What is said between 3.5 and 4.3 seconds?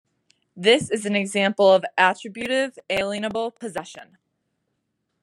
possession.